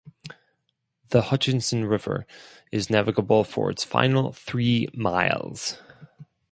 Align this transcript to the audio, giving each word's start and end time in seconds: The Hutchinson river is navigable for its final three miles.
The 1.09 1.21
Hutchinson 1.25 1.85
river 1.85 2.25
is 2.71 2.89
navigable 2.89 3.43
for 3.43 3.69
its 3.69 3.83
final 3.83 4.31
three 4.31 4.89
miles. 4.95 5.79